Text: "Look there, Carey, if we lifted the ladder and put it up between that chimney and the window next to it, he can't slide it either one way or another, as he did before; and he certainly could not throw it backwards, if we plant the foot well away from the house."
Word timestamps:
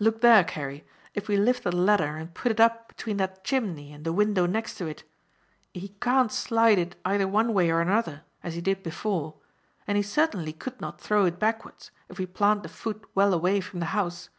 "Look 0.00 0.22
there, 0.22 0.42
Carey, 0.42 0.84
if 1.14 1.28
we 1.28 1.36
lifted 1.36 1.70
the 1.70 1.76
ladder 1.76 2.16
and 2.16 2.34
put 2.34 2.50
it 2.50 2.58
up 2.58 2.88
between 2.88 3.16
that 3.18 3.44
chimney 3.44 3.92
and 3.92 4.04
the 4.04 4.12
window 4.12 4.44
next 4.44 4.74
to 4.78 4.86
it, 4.86 5.04
he 5.72 5.90
can't 6.00 6.32
slide 6.32 6.80
it 6.80 6.96
either 7.04 7.28
one 7.28 7.54
way 7.54 7.70
or 7.70 7.80
another, 7.80 8.24
as 8.42 8.54
he 8.56 8.60
did 8.60 8.82
before; 8.82 9.34
and 9.86 9.96
he 9.96 10.02
certainly 10.02 10.52
could 10.52 10.80
not 10.80 11.00
throw 11.00 11.26
it 11.26 11.38
backwards, 11.38 11.92
if 12.08 12.18
we 12.18 12.26
plant 12.26 12.64
the 12.64 12.68
foot 12.68 13.06
well 13.14 13.32
away 13.32 13.60
from 13.60 13.78
the 13.78 13.86
house." 13.94 14.30